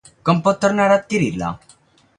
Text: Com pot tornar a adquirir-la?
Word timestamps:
Com 0.29 0.39
pot 0.47 0.57
tornar 0.65 0.89
a 0.91 0.97
adquirir-la? 0.97 1.55